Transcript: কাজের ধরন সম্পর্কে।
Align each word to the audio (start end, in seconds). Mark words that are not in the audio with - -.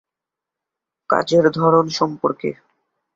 কাজের 1.09 1.45
ধরন 1.51 1.85
সম্পর্কে। 1.89 2.49